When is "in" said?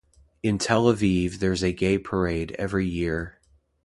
0.41-0.57